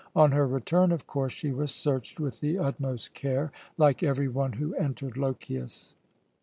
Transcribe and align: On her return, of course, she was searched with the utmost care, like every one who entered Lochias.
On 0.15 0.31
her 0.31 0.47
return, 0.47 0.91
of 0.91 1.05
course, 1.05 1.31
she 1.31 1.51
was 1.51 1.69
searched 1.71 2.19
with 2.19 2.39
the 2.39 2.57
utmost 2.57 3.13
care, 3.13 3.51
like 3.77 4.01
every 4.01 4.27
one 4.27 4.53
who 4.53 4.73
entered 4.77 5.15
Lochias. 5.15 5.93